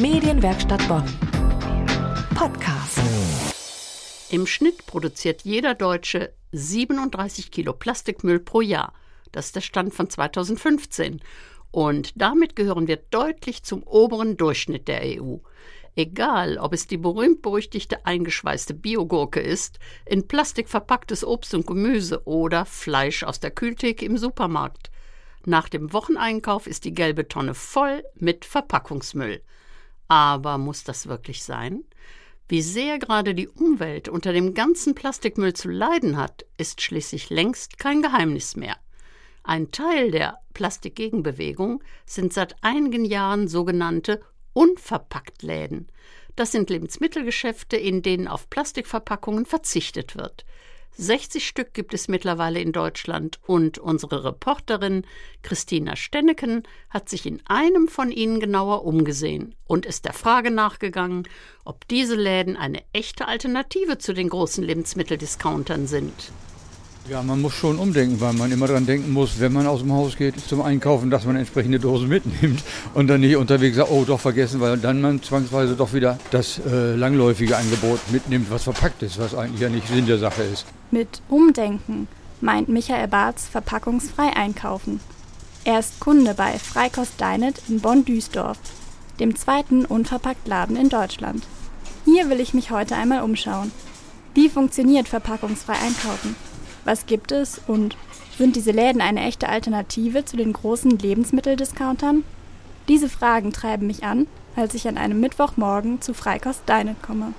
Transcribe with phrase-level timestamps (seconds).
[0.00, 1.02] Medienwerkstatt Bonn.
[2.36, 3.00] Podcast.
[4.30, 8.92] Im Schnitt produziert jeder Deutsche 37 Kilo Plastikmüll pro Jahr.
[9.32, 11.20] Das ist der Stand von 2015.
[11.72, 15.38] Und damit gehören wir deutlich zum oberen Durchschnitt der EU.
[15.96, 22.66] Egal, ob es die berühmt-berüchtigte eingeschweißte Biogurke ist, in Plastik verpacktes Obst und Gemüse oder
[22.66, 24.92] Fleisch aus der Kühltheke im Supermarkt.
[25.44, 29.42] Nach dem Wocheneinkauf ist die gelbe Tonne voll mit Verpackungsmüll.
[30.08, 31.84] Aber muss das wirklich sein?
[32.48, 37.78] Wie sehr gerade die Umwelt unter dem ganzen Plastikmüll zu leiden hat, ist schließlich längst
[37.78, 38.76] kein Geheimnis mehr.
[39.42, 44.20] Ein Teil der Plastikgegenbewegung sind seit einigen Jahren sogenannte
[44.54, 45.92] Unverpacktläden.
[46.36, 50.46] Das sind Lebensmittelgeschäfte, in denen auf Plastikverpackungen verzichtet wird.
[51.00, 55.06] 60 Stück gibt es mittlerweile in Deutschland und unsere Reporterin
[55.42, 61.28] Christina Stenneken hat sich in einem von ihnen genauer umgesehen und ist der Frage nachgegangen,
[61.64, 66.32] ob diese Läden eine echte Alternative zu den großen Lebensmitteldiscountern sind.
[67.10, 69.92] Ja, man muss schon umdenken, weil man immer daran denken muss, wenn man aus dem
[69.94, 74.04] Haus geht zum Einkaufen, dass man entsprechende Dosen mitnimmt und dann nicht unterwegs sagt, oh
[74.04, 79.02] doch vergessen, weil dann man zwangsweise doch wieder das äh, langläufige Angebot mitnimmt, was verpackt
[79.02, 80.66] ist, was eigentlich ja nicht Sinn der Sache ist.
[80.90, 82.08] Mit Umdenken
[82.42, 85.00] meint Michael Barths verpackungsfrei einkaufen.
[85.64, 88.58] Er ist Kunde bei Freikost Deinet in Bonn-Düsdorf,
[89.18, 91.44] dem zweiten Unverpacktladen in Deutschland.
[92.04, 93.72] Hier will ich mich heute einmal umschauen.
[94.34, 96.36] Wie funktioniert verpackungsfrei einkaufen?
[96.88, 97.98] Was gibt es und
[98.38, 102.24] sind diese Läden eine echte Alternative zu den großen Lebensmitteldiscountern?
[102.88, 107.34] Diese Fragen treiben mich an, als ich an einem Mittwochmorgen zu Freikost Deinet komme.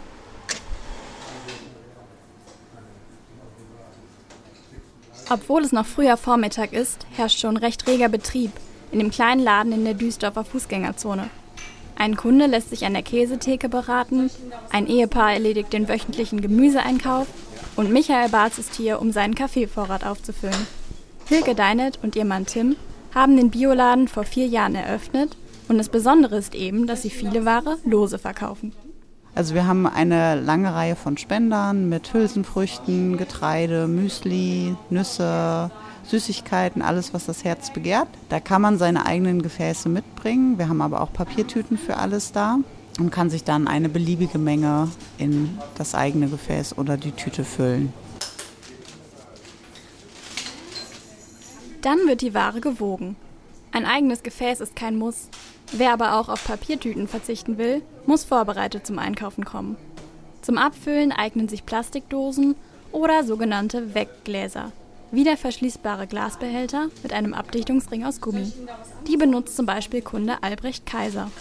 [5.32, 8.52] Obwohl es noch früher Vormittag ist, herrscht schon recht reger Betrieb
[8.92, 11.32] in dem kleinen Laden in der Duisdorfer Fußgängerzone.
[12.00, 14.32] Ein Kunde lässt sich an der Käsetheke beraten,
[14.72, 17.28] ein Ehepaar erledigt den wöchentlichen Gemüseeinkauf
[17.76, 20.66] und Michael Barz ist hier, um seinen Kaffeevorrat aufzufüllen.
[21.26, 22.78] Hilke Deinet und ihr Mann Tim
[23.14, 25.36] haben den Bioladen vor vier Jahren eröffnet
[25.68, 28.72] und das Besondere ist eben, dass sie viele Ware lose verkaufen.
[29.40, 35.72] Also wir haben eine lange Reihe von Spendern mit Hülsenfrüchten, Getreide, Müsli, Nüsse,
[36.04, 38.10] Süßigkeiten, alles, was das Herz begehrt.
[38.28, 40.58] Da kann man seine eigenen Gefäße mitbringen.
[40.58, 42.58] Wir haben aber auch Papiertüten für alles da
[43.00, 47.94] und kann sich dann eine beliebige Menge in das eigene Gefäß oder die Tüte füllen.
[51.82, 53.16] Dann wird die Ware gewogen.
[53.72, 55.30] Ein eigenes Gefäß ist kein Muss.
[55.72, 59.78] Wer aber auch auf Papiertüten verzichten will, muss vorbereitet zum Einkaufen kommen.
[60.42, 62.56] Zum Abfüllen eignen sich Plastikdosen
[62.92, 64.72] oder sogenannte Weggläser.
[65.12, 68.52] Wiederverschließbare Glasbehälter mit einem Abdichtungsring aus Gummi.
[69.08, 71.32] Die benutzt zum Beispiel Kunde Albrecht Kaiser.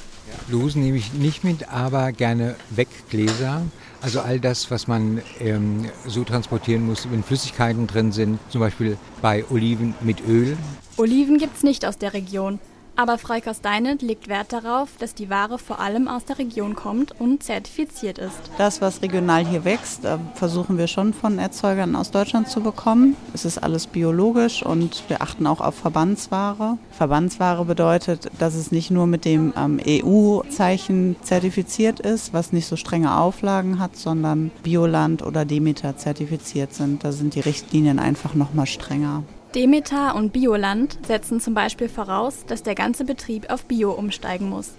[0.50, 3.62] Dosen nehme ich nicht mit, aber gerne Weggläser.
[4.00, 8.97] Also all das, was man ähm, so transportieren muss, wenn Flüssigkeiten drin sind, zum Beispiel
[9.22, 10.56] bei Oliven mit Öl.
[10.97, 12.59] Oliven gibt es nicht aus der Region.
[12.98, 17.12] Aber Freikost Deinet legt Wert darauf, dass die Ware vor allem aus der Region kommt
[17.20, 18.34] und zertifiziert ist.
[18.59, 20.00] Das, was regional hier wächst,
[20.34, 23.14] versuchen wir schon von Erzeugern aus Deutschland zu bekommen.
[23.32, 26.76] Es ist alles biologisch und wir achten auch auf Verbandsware.
[26.91, 32.75] Verbandsware bedeutet, dass es nicht nur mit dem ähm, EU-Zeichen zertifiziert ist, was nicht so
[32.75, 37.04] strenge Auflagen hat, sondern Bioland oder Demeter zertifiziert sind.
[37.04, 39.22] Da sind die Richtlinien einfach noch mal strenger.
[39.54, 44.72] Demeter und Bioland setzen zum Beispiel voraus, dass der ganze Betrieb auf Bio umsteigen muss.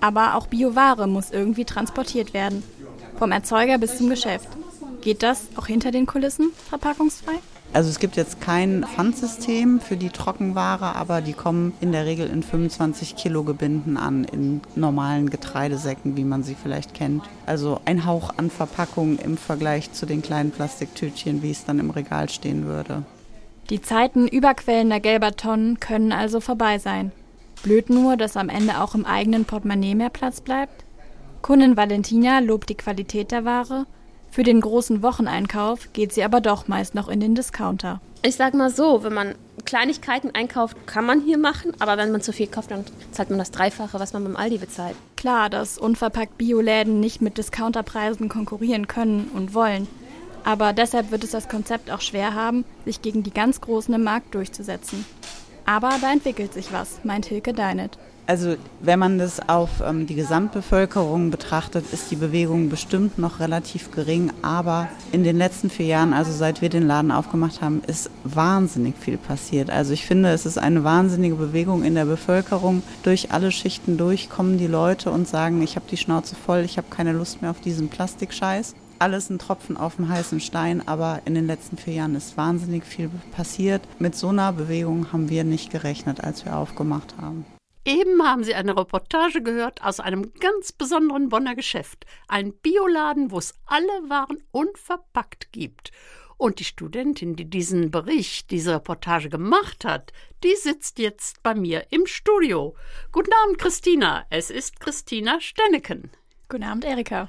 [0.00, 2.62] Aber auch Bioware muss irgendwie transportiert werden.
[3.18, 4.48] Vom Erzeuger bis zum Geschäft.
[5.00, 7.34] Geht das auch hinter den Kulissen verpackungsfrei?
[7.72, 12.28] Also es gibt jetzt kein Pfandsystem für die Trockenware, aber die kommen in der Regel
[12.28, 17.22] in 25 Kilo Gebinden an, in normalen Getreidesäcken, wie man sie vielleicht kennt.
[17.46, 21.90] Also ein Hauch an Verpackung im Vergleich zu den kleinen Plastiktütchen, wie es dann im
[21.90, 23.02] Regal stehen würde.
[23.70, 27.10] Die Zeiten überquellender gelber Tonnen können also vorbei sein.
[27.64, 30.84] Blöd nur, dass am Ende auch im eigenen Portemonnaie mehr Platz bleibt.
[31.42, 33.86] Kundin Valentina lobt die Qualität der Ware.
[34.30, 38.00] Für den großen Wocheneinkauf geht sie aber doch meist noch in den Discounter.
[38.22, 42.20] Ich sag mal so, wenn man Kleinigkeiten einkauft, kann man hier machen, aber wenn man
[42.20, 44.94] zu viel kauft, dann zahlt man das Dreifache, was man beim Aldi bezahlt.
[45.16, 49.88] Klar, dass unverpackt Bioläden nicht mit Discounterpreisen konkurrieren können und wollen.
[50.46, 54.04] Aber deshalb wird es das Konzept auch schwer haben, sich gegen die ganz Großen im
[54.04, 55.04] Markt durchzusetzen.
[55.64, 57.98] Aber da entwickelt sich was, meint Hilke Deinet.
[58.28, 63.90] Also wenn man das auf ähm, die Gesamtbevölkerung betrachtet, ist die Bewegung bestimmt noch relativ
[63.90, 64.32] gering.
[64.42, 68.94] Aber in den letzten vier Jahren, also seit wir den Laden aufgemacht haben, ist wahnsinnig
[68.98, 69.68] viel passiert.
[69.68, 72.84] Also ich finde, es ist eine wahnsinnige Bewegung in der Bevölkerung.
[73.02, 76.78] Durch alle Schichten durch kommen die Leute und sagen, ich habe die Schnauze voll, ich
[76.78, 81.22] habe keine Lust mehr auf diesen Plastikscheiß alles ein Tropfen auf dem heißen Stein, aber
[81.24, 83.82] in den letzten vier Jahren ist wahnsinnig viel passiert.
[83.98, 87.44] Mit so einer Bewegung haben wir nicht gerechnet, als wir aufgemacht haben.
[87.84, 92.04] Eben haben Sie eine Reportage gehört aus einem ganz besonderen Bonner Geschäft.
[92.26, 95.92] Ein Bioladen, wo es alle Waren unverpackt gibt.
[96.36, 101.86] Und die Studentin, die diesen Bericht, diese Reportage gemacht hat, die sitzt jetzt bei mir
[101.90, 102.74] im Studio.
[103.12, 104.26] Guten Abend, Christina.
[104.30, 106.10] Es ist Christina Stenneken.
[106.48, 107.28] Guten Abend, Erika.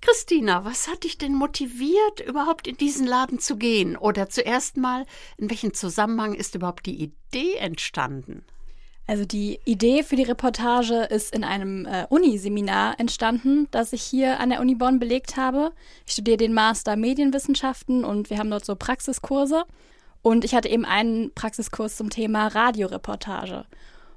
[0.00, 3.94] Christina, was hat dich denn motiviert, überhaupt in diesen Laden zu gehen?
[3.94, 5.04] Oder zuerst mal,
[5.36, 8.42] in welchem Zusammenhang ist überhaupt die Idee entstanden?
[9.06, 14.40] Also die Idee für die Reportage ist in einem äh, Uniseminar entstanden, das ich hier
[14.40, 15.72] an der Uni Bonn belegt habe.
[16.06, 19.64] Ich studiere den Master Medienwissenschaften und wir haben dort so Praxiskurse.
[20.22, 23.66] Und ich hatte eben einen Praxiskurs zum Thema Radioreportage.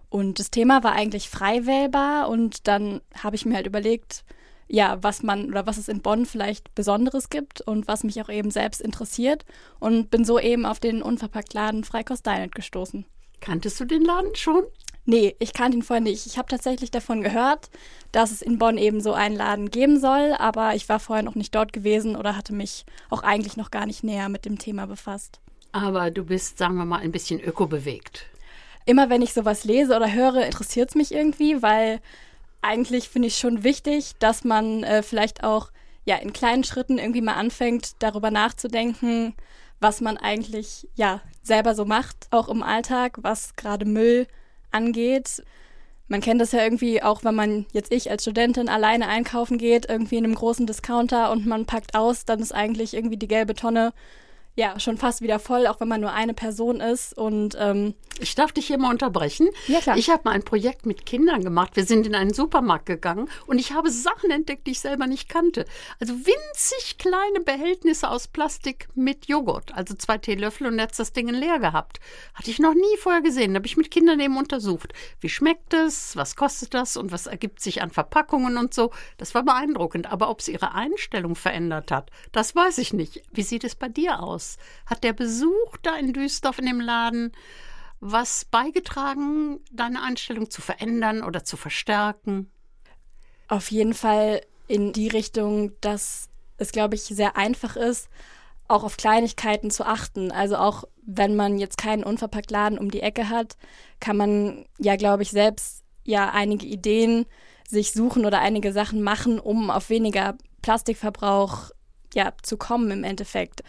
[0.10, 4.24] Und das Thema war eigentlich frei wählbar und dann habe ich mir halt überlegt,
[4.70, 8.30] ja, was man oder was es in Bonn vielleicht Besonderes gibt und was mich auch
[8.30, 9.46] eben selbst interessiert
[9.80, 13.06] und bin so eben auf den Unverpacktladen Freikost Deinet gestoßen.
[13.40, 14.64] Kanntest du den Laden schon?
[15.06, 16.26] Nee, ich kannte ihn vorher nicht.
[16.26, 17.70] Ich habe tatsächlich davon gehört,
[18.12, 21.36] dass es in Bonn eben so einen Laden geben soll, aber ich war vorher noch
[21.36, 24.86] nicht dort gewesen oder hatte mich auch eigentlich noch gar nicht näher mit dem Thema
[24.86, 25.40] befasst.
[25.72, 28.26] Aber du bist, sagen wir mal, ein bisschen ökobewegt.
[28.88, 32.00] Immer wenn ich sowas lese oder höre, interessiert es mich irgendwie, weil
[32.62, 35.72] eigentlich finde ich schon wichtig, dass man äh, vielleicht auch
[36.06, 39.36] ja in kleinen Schritten irgendwie mal anfängt, darüber nachzudenken,
[39.82, 44.26] was man eigentlich ja selber so macht, auch im Alltag, was gerade Müll
[44.72, 45.44] angeht.
[46.08, 49.90] Man kennt das ja irgendwie auch, wenn man jetzt ich als Studentin alleine einkaufen geht,
[49.90, 53.54] irgendwie in einem großen Discounter und man packt aus, dann ist eigentlich irgendwie die gelbe
[53.54, 53.92] Tonne
[54.58, 57.16] ja schon fast wieder voll, auch wenn man nur eine Person ist.
[57.16, 59.50] Und ähm, ich darf dich hier mal unterbrechen.
[59.68, 59.98] Ja, klar.
[59.98, 61.76] Ich habe mal ein Projekt mit Kindern gemacht.
[61.76, 65.30] Wir sind in einen Supermarkt gegangen und ich habe Sachen entdeckt, die ich selber nicht
[65.30, 65.66] kannte.
[66.00, 69.76] Also winzig kleine Behältnisse aus Plastik mit Joghurt.
[69.76, 72.00] Also zwei Teelöffel und jetzt das Ding leer gehabt.
[72.34, 73.54] Hatte ich noch nie vorher gesehen.
[73.54, 74.94] Da habe ich mit Kindern eben untersucht.
[75.20, 76.16] Wie schmeckt es?
[76.16, 76.98] Was kostet das?
[76.98, 78.92] Und was ergibt sich an Verpackungen und so?
[79.18, 80.12] Das war beeindruckend.
[80.12, 83.22] Aber ob es ihre Einstellung verändert hat, das weiß ich nicht.
[83.32, 84.47] Wie sieht es bei dir aus?
[84.86, 87.32] Hat der Besuch da in Düsseldorf in dem Laden
[88.00, 92.52] was beigetragen, deine Einstellung zu verändern oder zu verstärken?
[93.48, 98.10] Auf jeden Fall in die Richtung, dass es, glaube ich, sehr einfach ist,
[98.68, 100.32] auch auf Kleinigkeiten zu achten.
[100.32, 103.58] Also auch wenn man jetzt keinen unverpackt Laden um die Ecke hat,
[104.00, 107.26] kann man ja, glaube ich, selbst ja einige Ideen
[107.68, 111.72] sich suchen oder einige Sachen machen, um auf weniger Plastikverbrauch
[112.14, 113.64] ja zu kommen im Endeffekt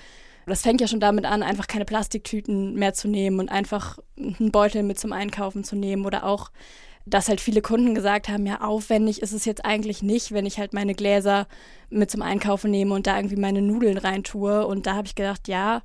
[0.49, 4.51] das fängt ja schon damit an, einfach keine Plastiktüten mehr zu nehmen und einfach einen
[4.51, 6.51] Beutel mit zum Einkaufen zu nehmen oder auch
[7.11, 10.59] dass halt viele Kunden gesagt haben, ja, aufwendig ist es jetzt eigentlich nicht, wenn ich
[10.59, 11.47] halt meine Gläser
[11.91, 14.67] mit zum Einkaufen nehme und da irgendwie meine Nudeln reintue.
[14.67, 15.83] Und da habe ich gedacht, ja,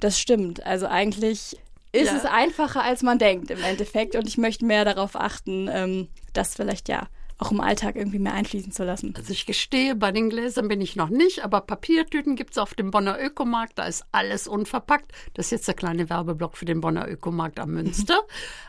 [0.00, 0.64] das stimmt.
[0.64, 1.56] Also eigentlich
[1.92, 2.16] ist ja.
[2.16, 4.16] es einfacher, als man denkt im Endeffekt.
[4.16, 7.08] Und ich möchte mehr darauf achten, ähm, dass vielleicht ja
[7.38, 9.14] auch im Alltag irgendwie mehr einfließen zu lassen.
[9.16, 12.74] Also ich gestehe, bei den Gläsern bin ich noch nicht, aber Papiertüten gibt es auf
[12.74, 15.12] dem Bonner Ökomarkt, da ist alles unverpackt.
[15.34, 18.20] Das ist jetzt der kleine Werbeblock für den Bonner Ökomarkt am Münster.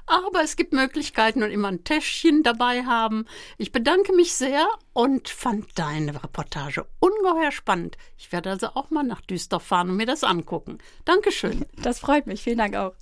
[0.06, 3.26] aber es gibt Möglichkeiten und immer ein Täschchen dabei haben.
[3.58, 7.98] Ich bedanke mich sehr und fand deine Reportage ungeheuer spannend.
[8.18, 10.80] Ich werde also auch mal nach Düsseldorf fahren und mir das angucken.
[11.06, 11.66] Dankeschön.
[11.82, 12.42] Das freut mich.
[12.42, 12.94] Vielen Dank auch.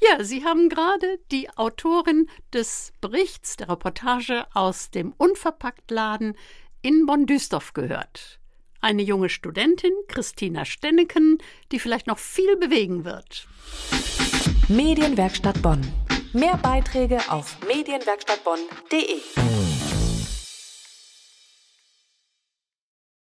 [0.00, 6.36] Ja, Sie haben gerade die Autorin des Berichts, der Reportage aus dem Unverpacktladen
[6.82, 8.38] in Bonn-Düsseldorf gehört.
[8.80, 11.38] Eine junge Studentin, Christina Stenneken,
[11.72, 13.48] die vielleicht noch viel bewegen wird.
[14.68, 15.80] Medienwerkstatt Bonn.
[16.32, 19.65] Mehr Beiträge auf medienwerkstattbonn.de.